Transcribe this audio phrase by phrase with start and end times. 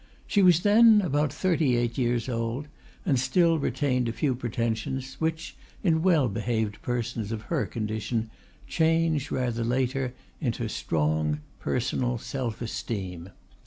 [0.25, 2.67] She was then about thirty eight years old,
[3.05, 8.31] and still retained a few pretensions, which, in well behaved persons of her condition,
[8.65, 13.29] change, rather later, into strong personal self esteem.